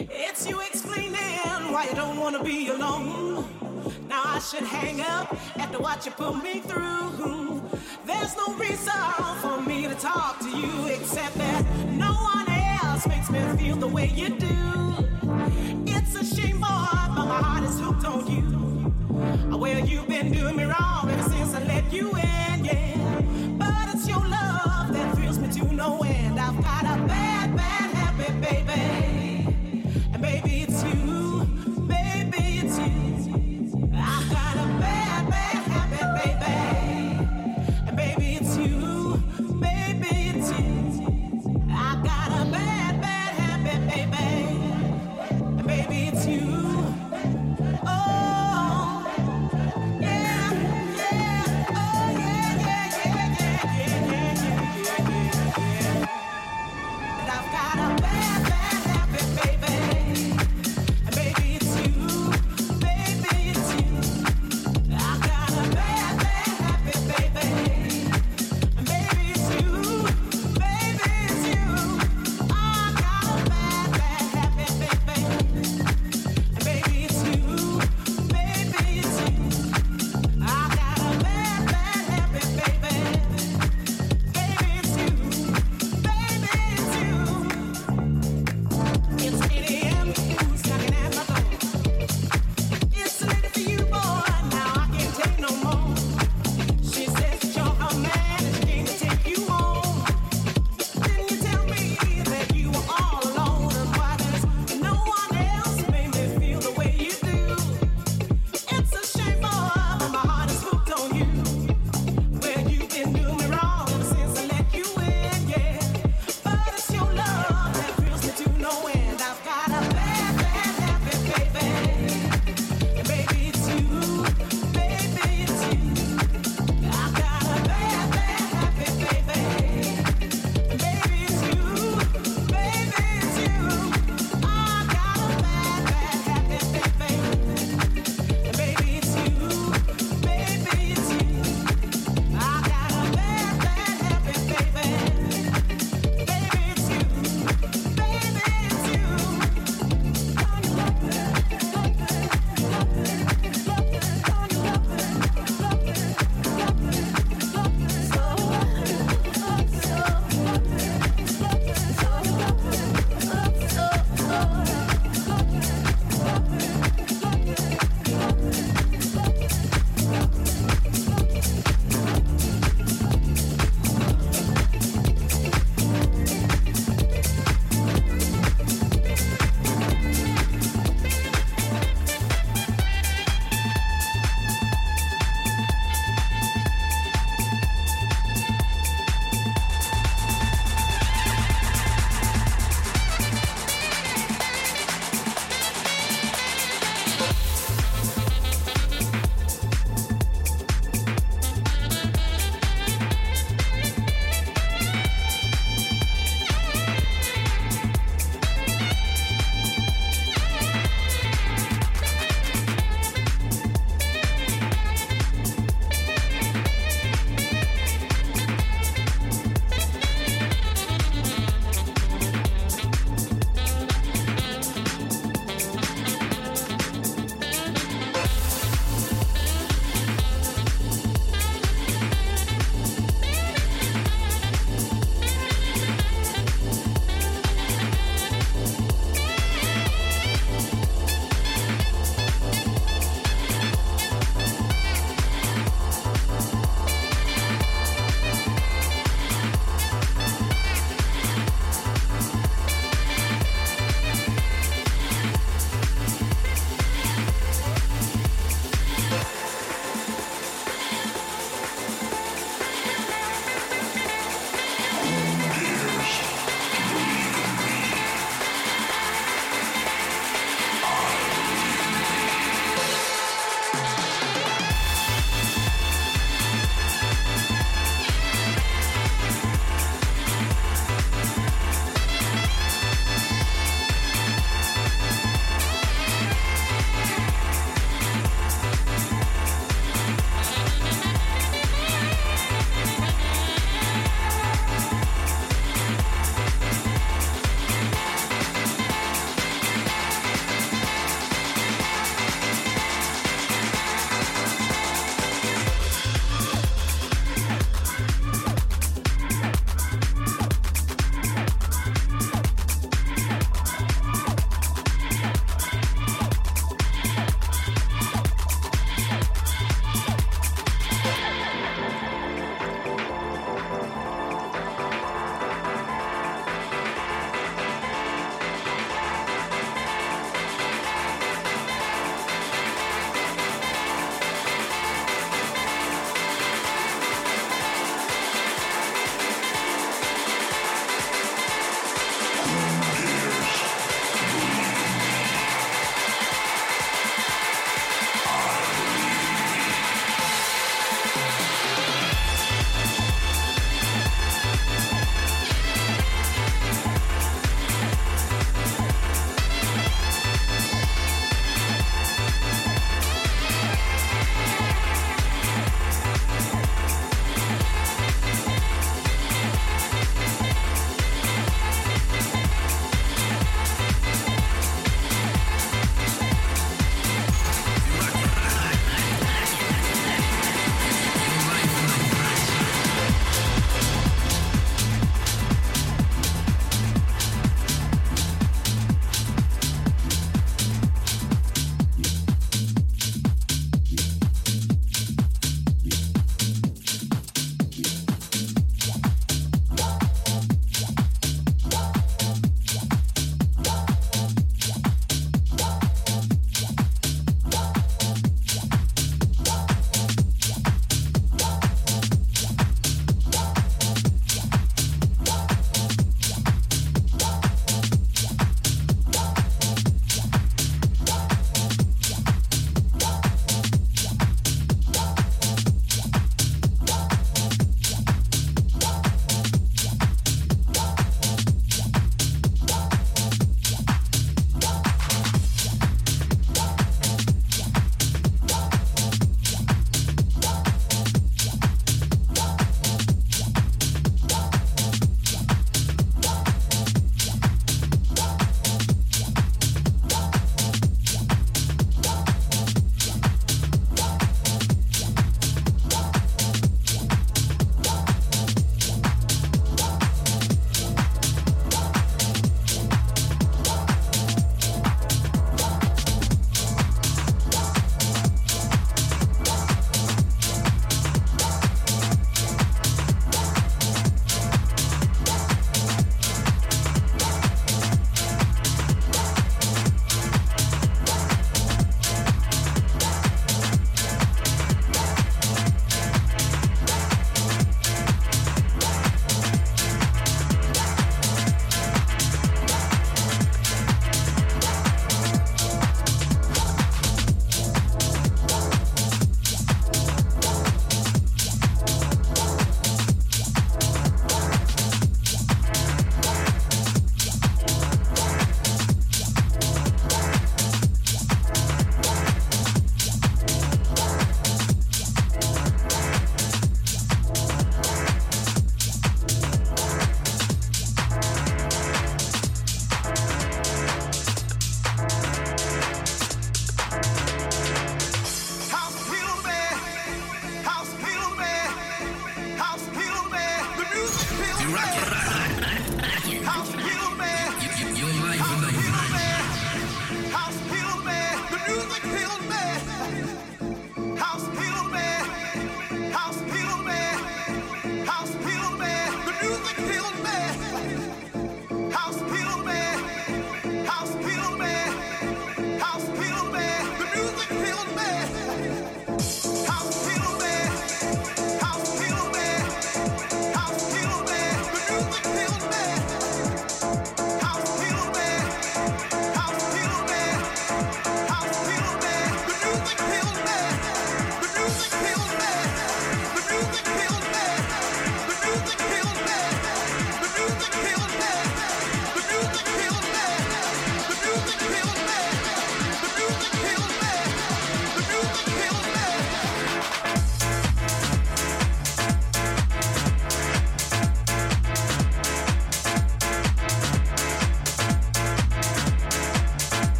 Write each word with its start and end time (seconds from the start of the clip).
It's 0.00 0.48
you 0.48 0.60
explaining 0.60 1.14
why 1.72 1.86
you 1.88 1.94
don't 1.94 2.18
wanna 2.18 2.42
be 2.42 2.68
alone. 2.68 3.44
Now 4.08 4.22
I 4.24 4.38
should 4.38 4.64
hang 4.64 5.00
up 5.00 5.32
after 5.58 5.78
what 5.78 6.04
you 6.06 6.12
put 6.12 6.42
me 6.42 6.60
through. 6.60 7.62
There's 8.06 8.36
no 8.36 8.54
reason 8.54 8.92
for 9.42 9.60
me 9.60 9.86
to 9.86 9.94
talk 9.94 10.38
to 10.40 10.48
you 10.50 10.86
except 10.88 11.34
that 11.34 11.64
no 11.90 12.12
one 12.12 12.48
else 12.48 13.06
makes 13.06 13.30
me 13.30 13.40
feel 13.56 13.76
the 13.76 13.86
way 13.86 14.06
you 14.14 14.30
do. 14.30 14.56
It's 15.86 16.14
a 16.14 16.24
shame, 16.24 16.60
boy, 16.60 16.66
but 17.16 17.26
my 17.26 17.40
heart 17.42 17.64
is 17.64 17.78
hooked 17.80 18.04
on 18.04 18.26
you. 18.26 19.56
Well, 19.56 19.80
you've 19.80 20.08
been 20.08 20.32
doing 20.32 20.56
me 20.56 20.64
wrong 20.64 21.10
ever 21.10 21.30
since 21.30 21.54
I 21.54 21.62
let 21.64 21.92
you 21.92 22.08
in, 22.10 22.64
yeah. 22.64 23.22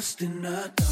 Lost 0.00 0.22
in 0.22 0.40
the 0.40 0.72
dark. 0.76 0.89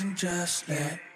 And 0.00 0.16
just 0.16 0.68
let 0.68 1.09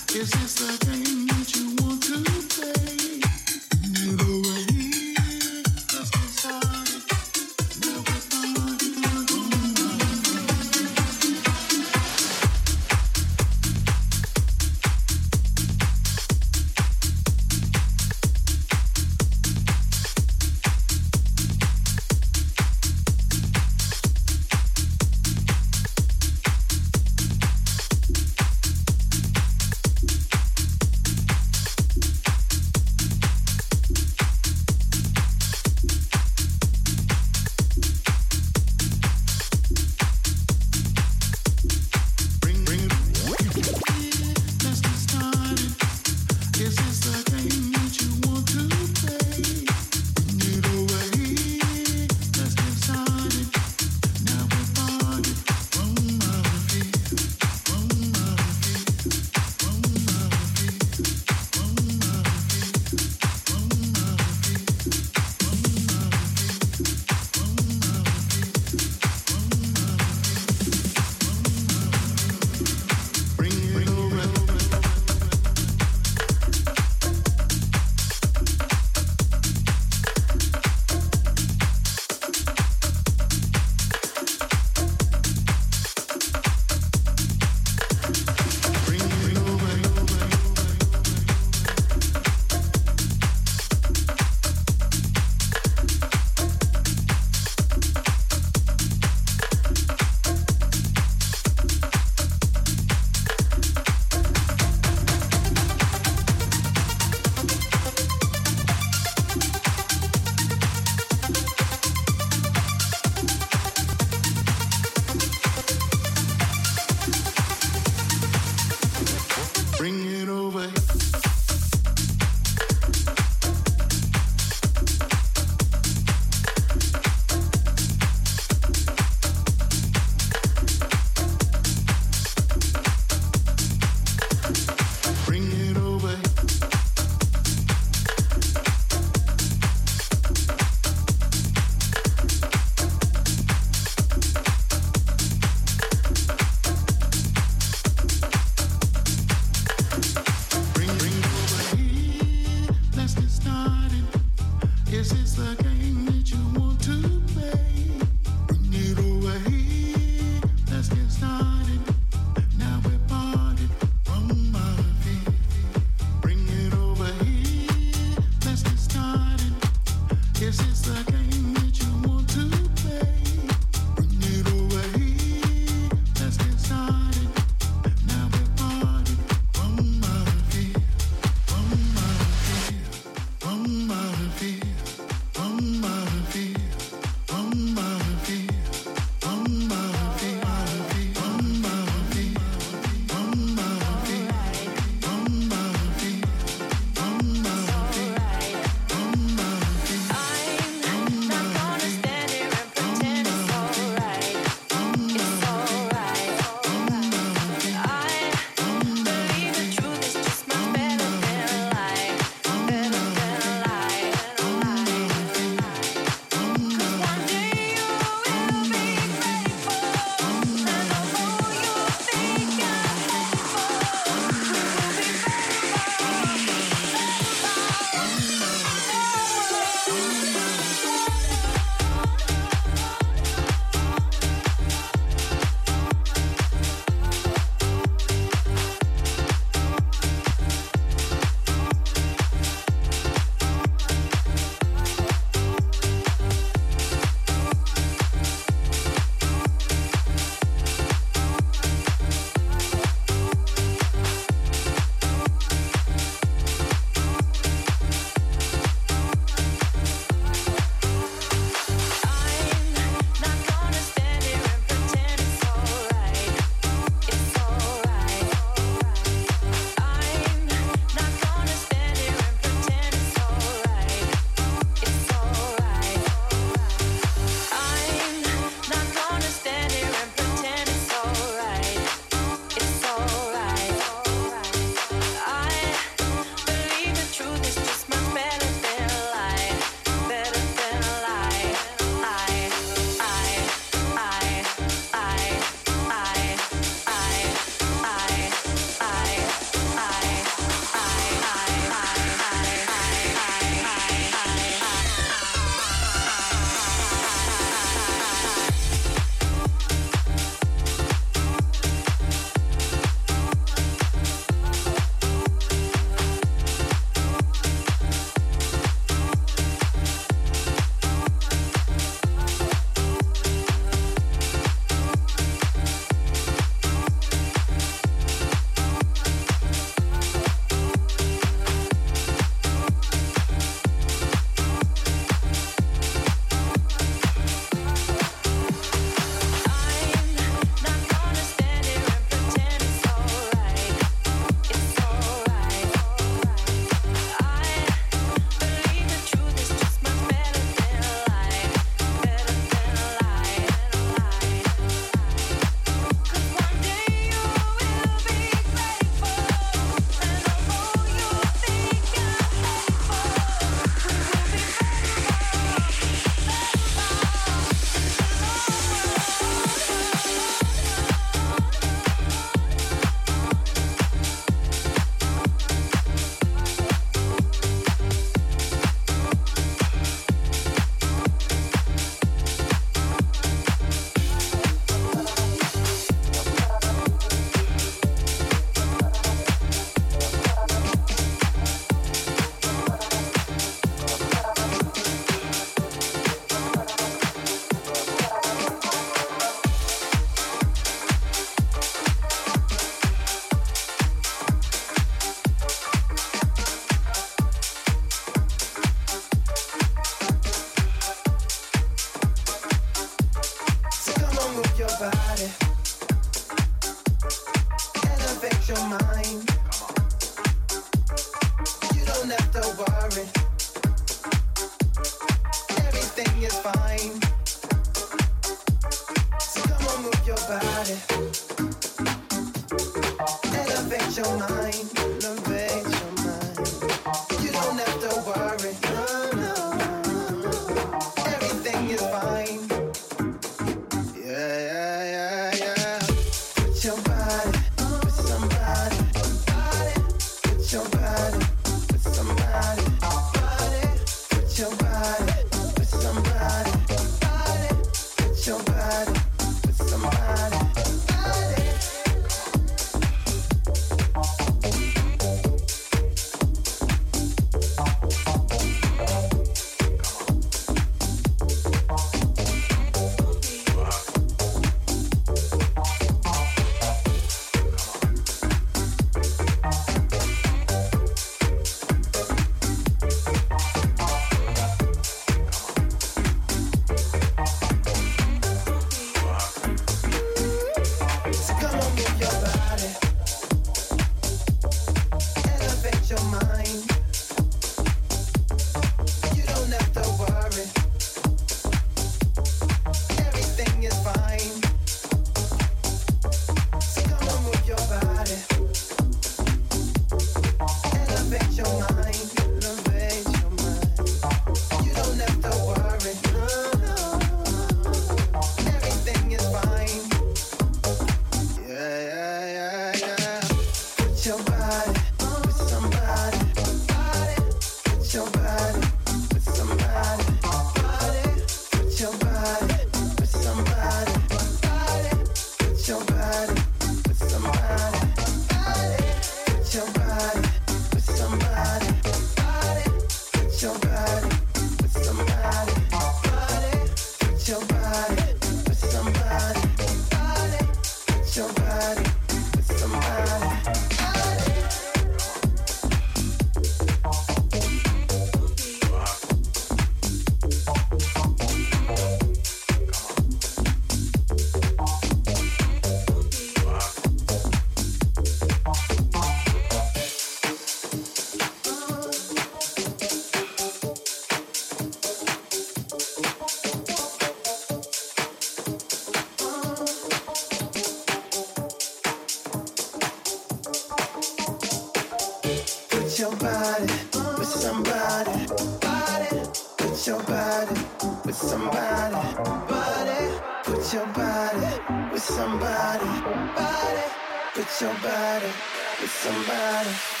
Your 597.61 597.69
with 597.69 598.89
somebody. 598.89 600.00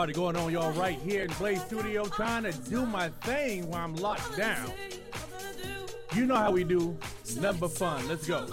Party 0.00 0.14
going 0.14 0.34
on, 0.34 0.50
y'all, 0.50 0.72
right 0.72 0.98
here 1.00 1.24
in 1.24 1.28
Play 1.28 1.56
Studio, 1.56 2.06
trying 2.06 2.42
to 2.44 2.52
do 2.70 2.86
my 2.86 3.10
thing 3.20 3.68
while 3.68 3.84
I'm 3.84 3.94
locked 3.96 4.34
down. 4.34 4.72
You 6.14 6.24
know 6.24 6.36
how 6.36 6.50
we 6.50 6.64
do. 6.64 6.96
Number 7.38 7.68
fun. 7.68 8.08
Let's 8.08 8.26
go. 8.26 8.46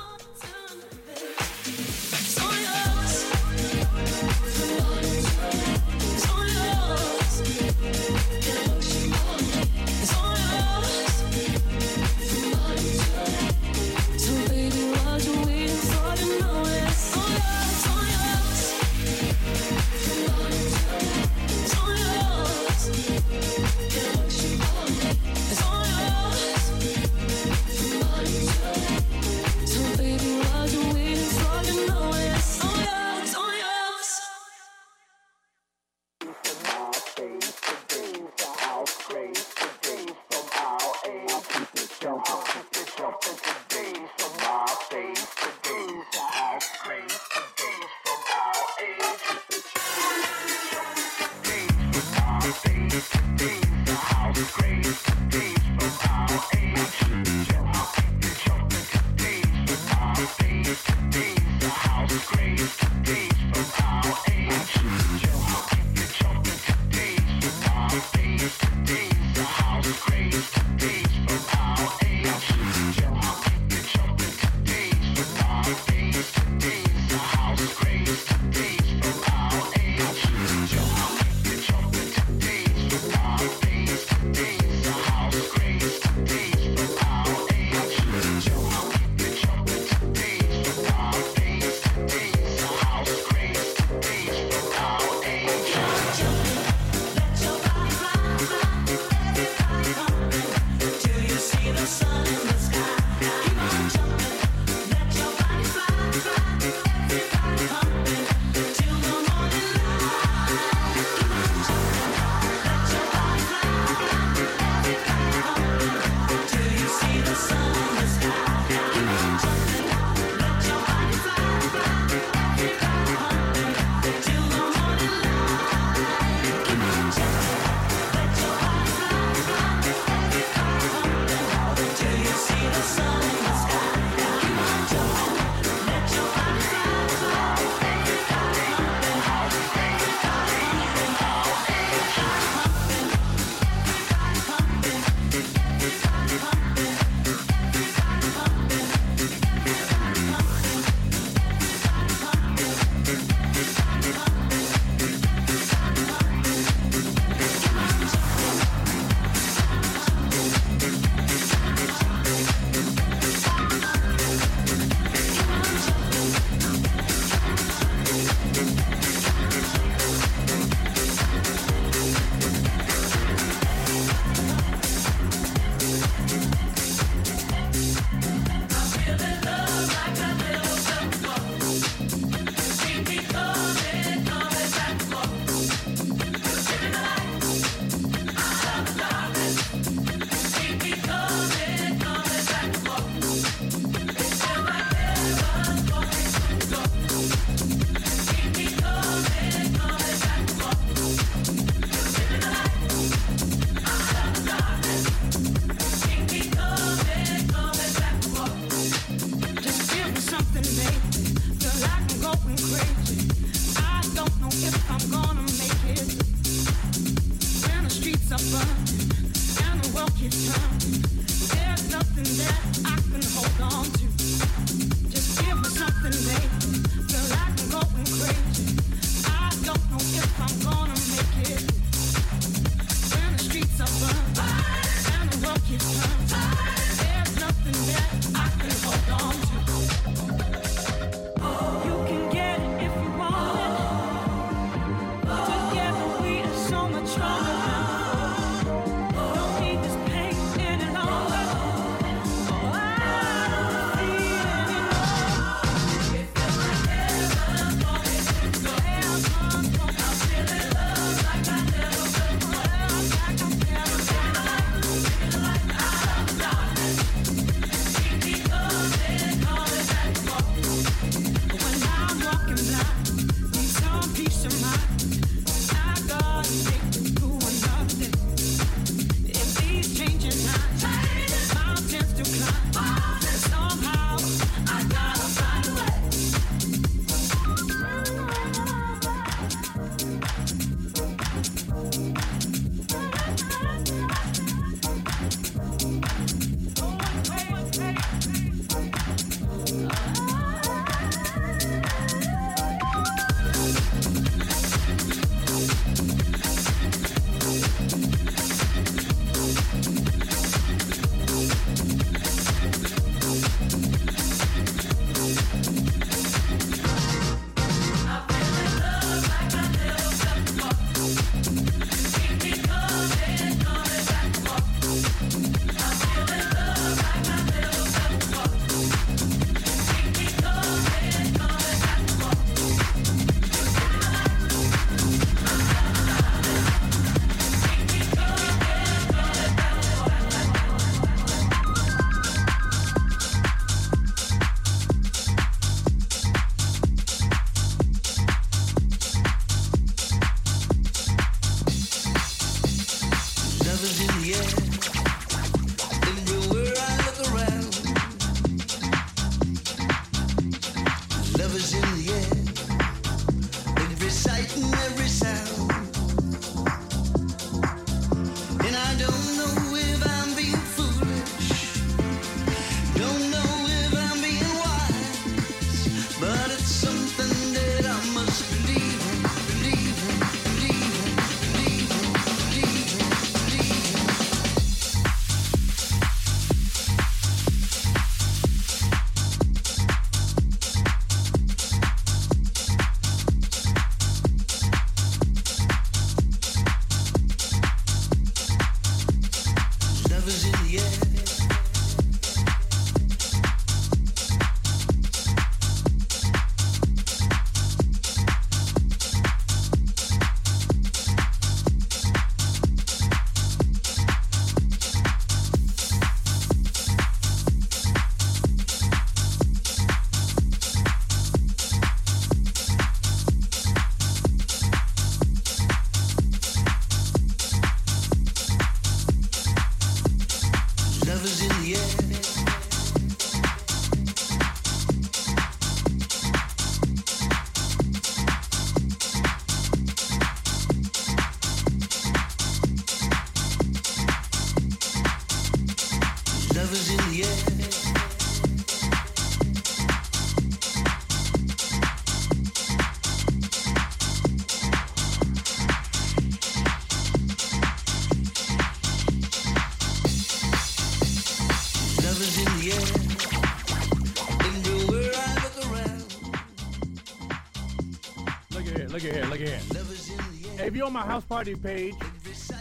On 470.88 470.93
my 470.93 471.01
house 471.01 471.26
party 471.26 471.54
page, 471.54 471.96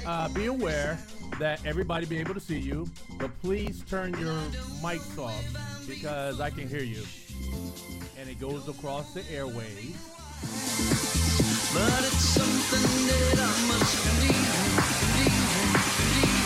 uh, 0.05 0.29
be 0.31 0.47
aware 0.47 0.99
that 1.39 1.65
everybody 1.65 2.07
be 2.07 2.19
able 2.19 2.35
to 2.35 2.41
see 2.41 2.59
you, 2.59 2.89
but 3.19 3.31
please 3.41 3.85
turn 3.89 4.11
your 4.19 4.35
mics 4.83 5.17
off 5.17 5.87
because 5.87 6.41
I 6.41 6.51
can 6.51 6.69
hear 6.69 6.83
you. 6.83 7.05
And 8.19 8.29
it 8.29 8.41
goes 8.41 8.67
across 8.67 9.15
the 9.15 9.23
airways. 9.31 9.95
But 11.73 12.01
it's 12.03 12.25
something 12.35 13.07
that 13.07 13.39
I 13.39 13.69
must 13.69 13.95
believe. 14.19 14.47
Heavy 15.87 16.46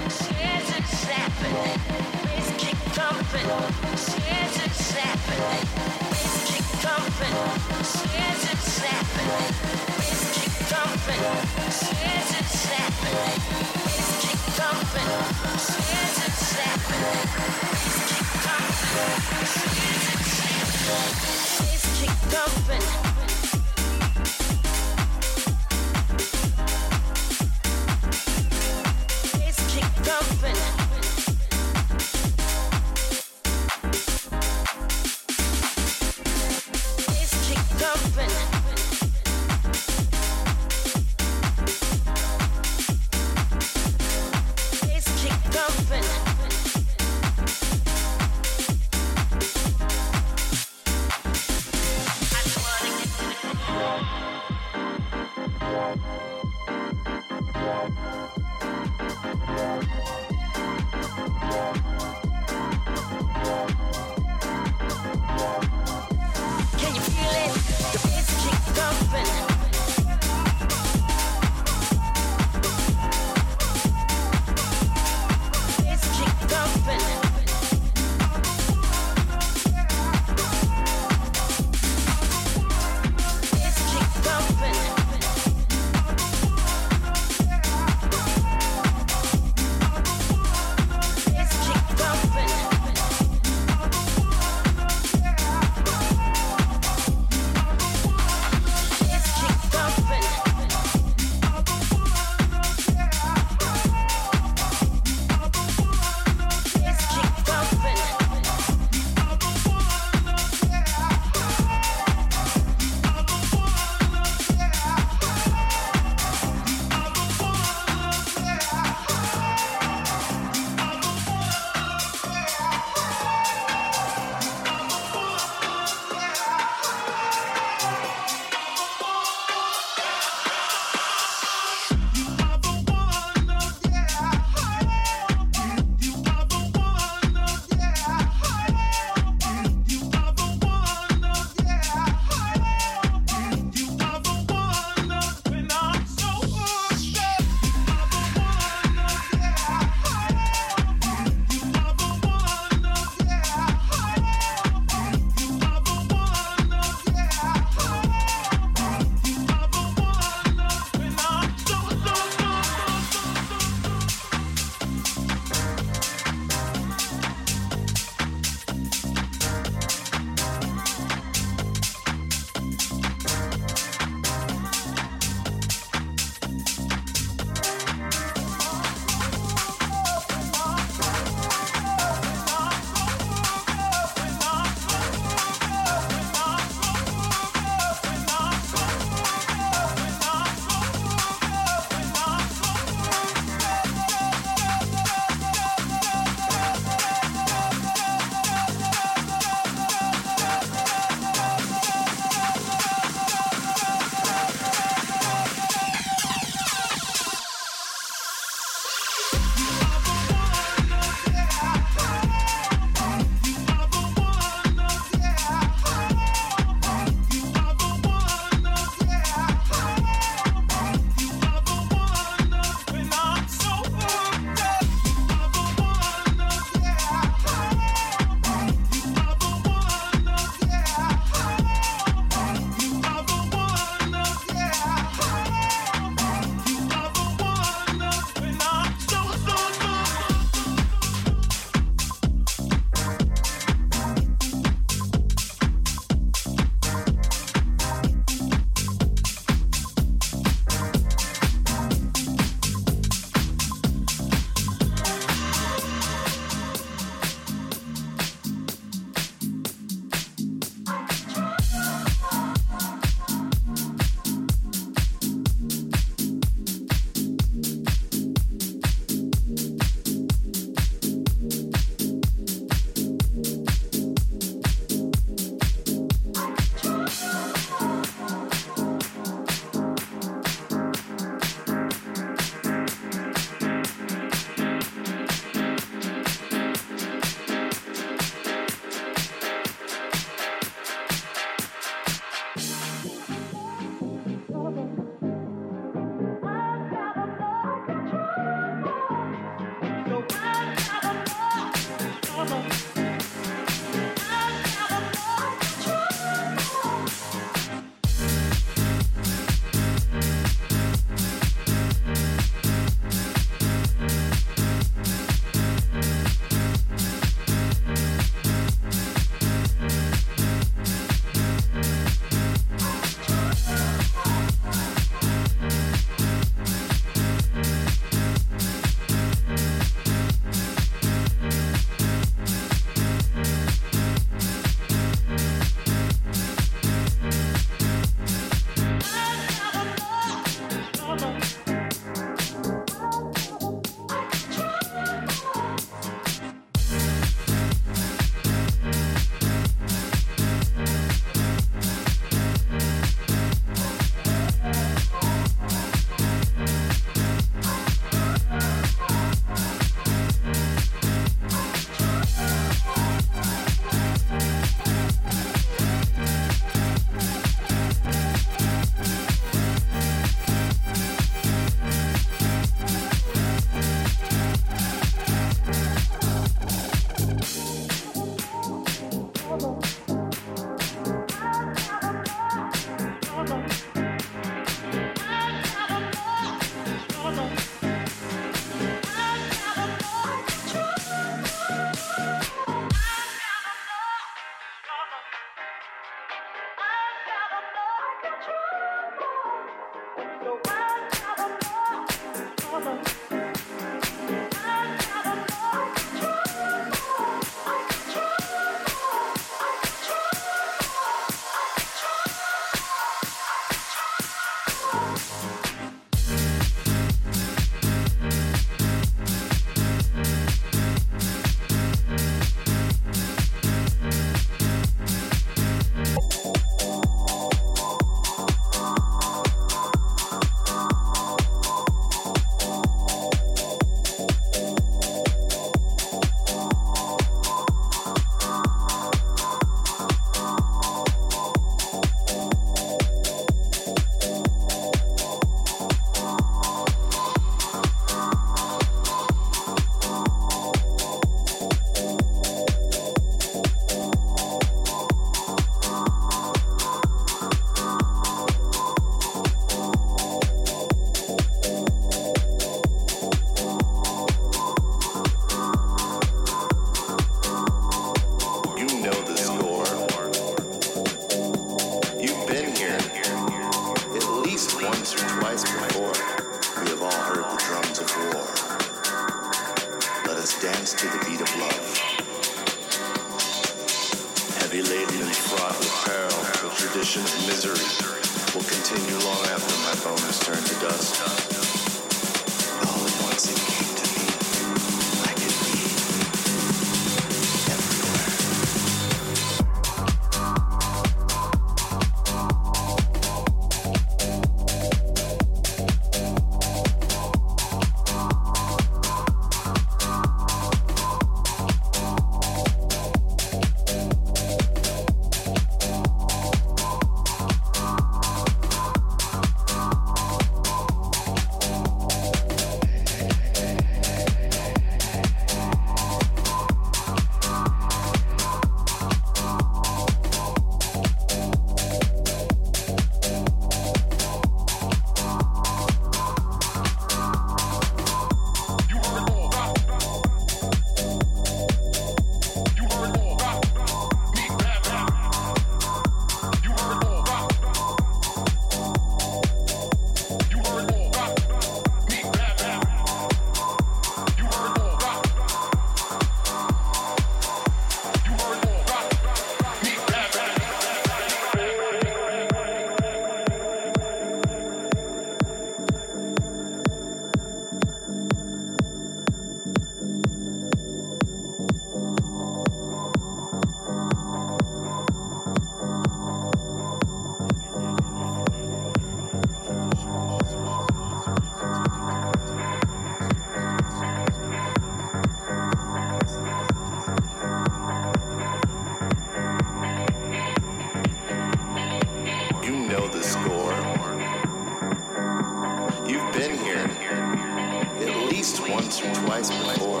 least 598.50 598.68
once 598.70 599.00
or 599.02 599.14
twice 599.26 599.50
before. 599.50 600.00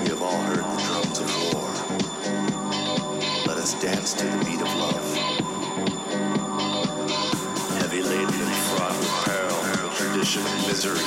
We 0.00 0.08
have 0.08 0.22
all 0.22 0.40
heard 0.42 0.64
the 0.64 0.82
drums 0.86 1.18
of 1.20 1.28
war. 1.52 1.70
Let 3.46 3.58
us 3.58 3.74
dance 3.80 4.14
to 4.14 4.24
the 4.24 4.44
beat 4.44 4.60
of 4.60 4.74
love. 4.76 5.16
Heavy 7.80 8.02
laden 8.02 8.40
and 8.40 8.56
fraught 8.68 8.96
with 8.98 9.14
peril, 9.24 9.88
the 9.88 9.94
tradition 9.96 10.42
of 10.42 10.66
misery 10.66 11.04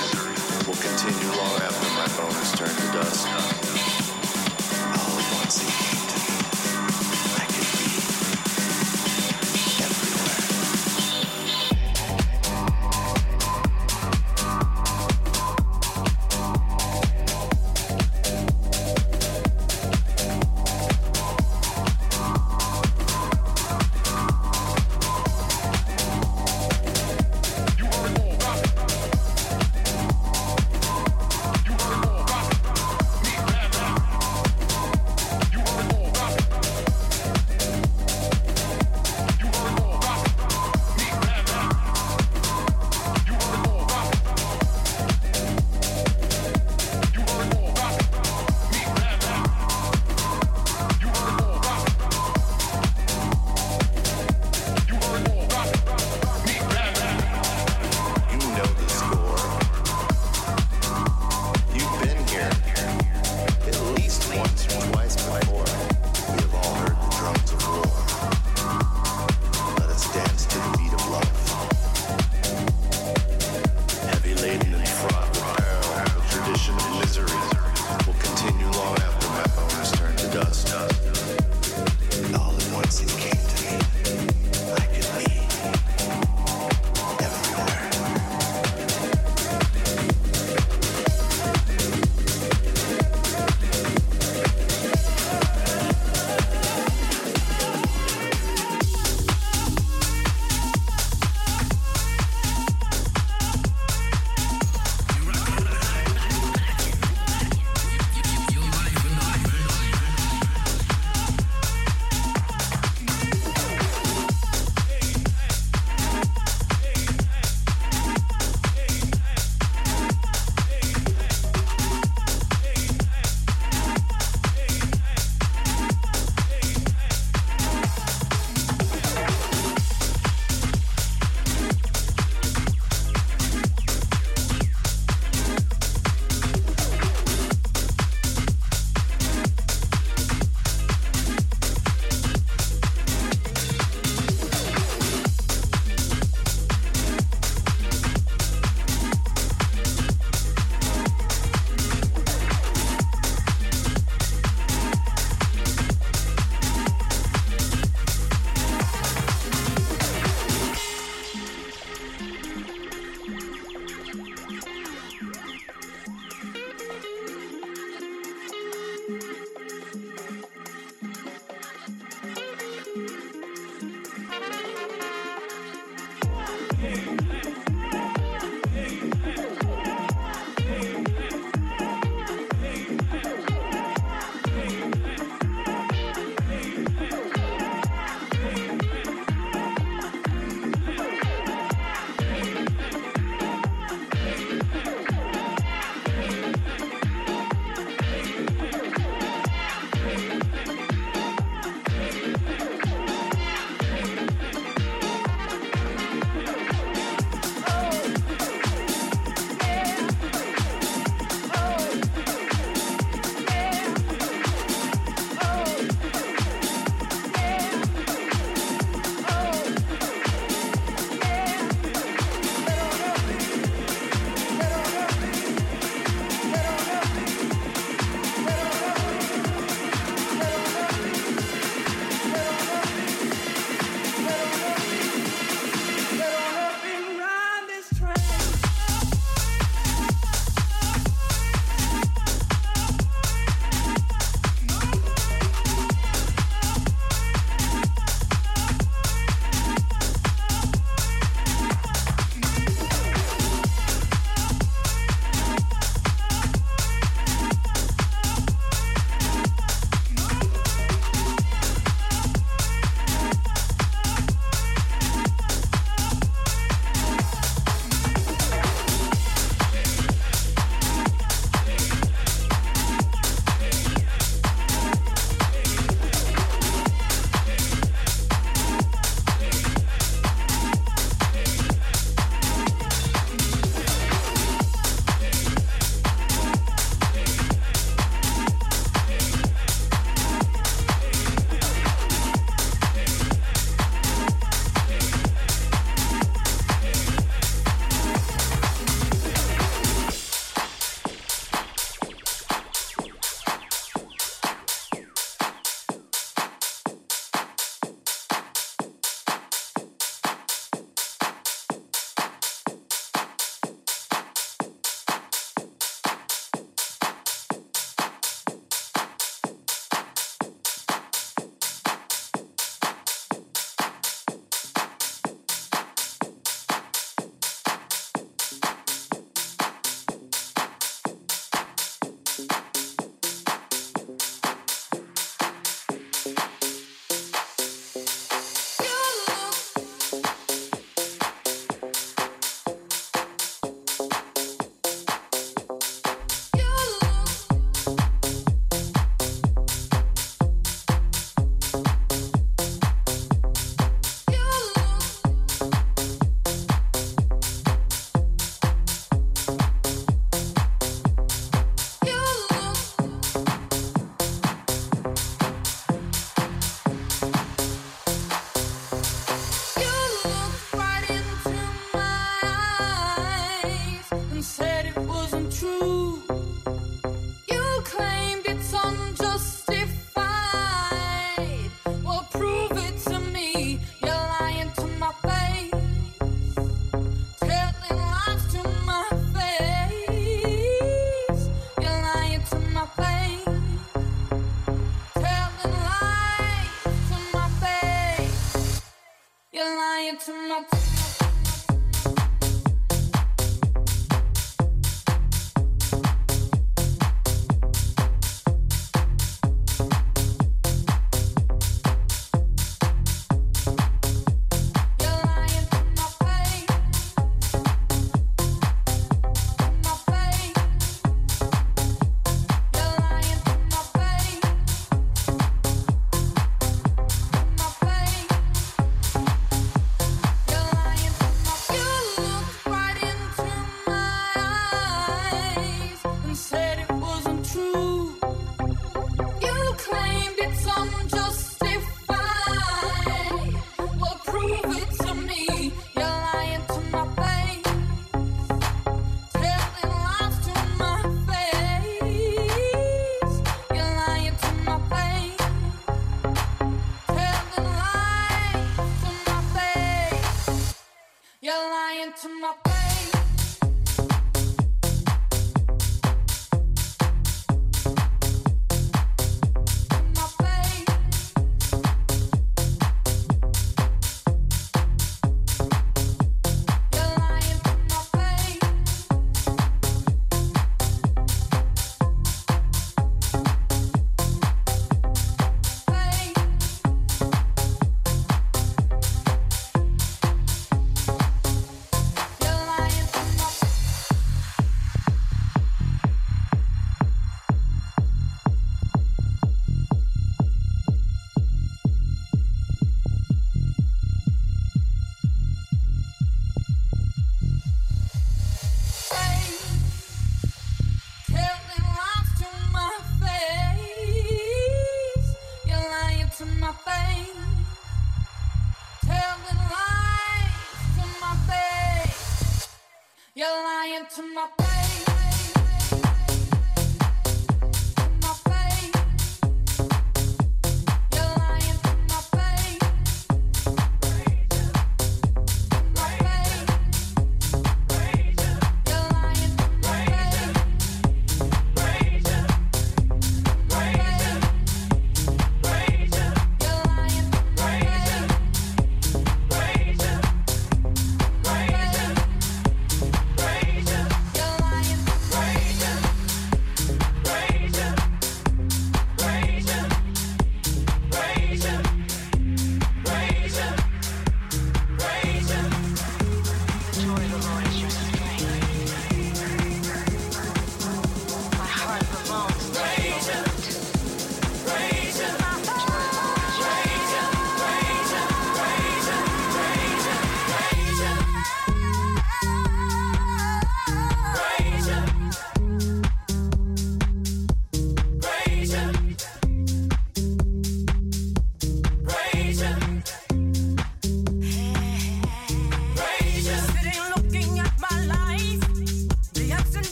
will 0.67 0.75
continue 0.75 1.31
long 1.37 1.61
after 1.61 1.89
my 1.95 2.07
bone 2.17 2.33
has 2.33 2.51
turned 2.53 2.77
to 2.77 2.87
dust. 2.93 3.66